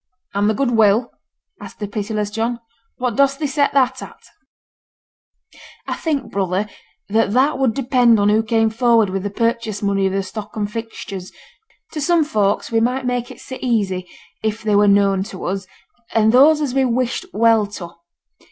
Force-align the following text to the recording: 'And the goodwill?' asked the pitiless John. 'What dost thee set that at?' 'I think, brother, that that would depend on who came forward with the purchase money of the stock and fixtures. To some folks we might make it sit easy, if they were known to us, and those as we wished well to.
'And 0.33 0.49
the 0.49 0.55
goodwill?' 0.55 1.11
asked 1.61 1.77
the 1.77 1.87
pitiless 1.87 2.31
John. 2.31 2.59
'What 2.97 3.15
dost 3.15 3.37
thee 3.37 3.45
set 3.45 3.71
that 3.73 4.01
at?' 4.01 4.29
'I 5.87 5.93
think, 5.93 6.31
brother, 6.31 6.67
that 7.07 7.33
that 7.33 7.59
would 7.59 7.75
depend 7.75 8.19
on 8.19 8.27
who 8.29 8.41
came 8.41 8.71
forward 8.71 9.11
with 9.11 9.21
the 9.21 9.29
purchase 9.29 9.83
money 9.83 10.07
of 10.07 10.13
the 10.13 10.23
stock 10.23 10.55
and 10.55 10.71
fixtures. 10.71 11.31
To 11.91 12.01
some 12.01 12.23
folks 12.23 12.71
we 12.71 12.79
might 12.79 13.05
make 13.05 13.29
it 13.29 13.39
sit 13.39 13.61
easy, 13.61 14.09
if 14.41 14.63
they 14.63 14.75
were 14.75 14.87
known 14.87 15.21
to 15.25 15.45
us, 15.45 15.67
and 16.15 16.31
those 16.31 16.61
as 16.61 16.73
we 16.73 16.83
wished 16.83 17.27
well 17.31 17.67
to. 17.67 17.91